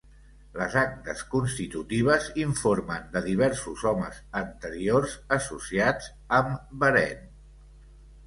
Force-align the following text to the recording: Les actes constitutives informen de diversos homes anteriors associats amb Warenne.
Les 0.59 0.75
actes 0.83 1.19
constitutives 1.33 2.29
informen 2.43 3.03
de 3.17 3.21
diversos 3.27 3.83
homes 3.91 4.17
anteriors 4.41 5.13
associats 5.37 6.07
amb 6.39 6.73
Warenne. 6.85 7.29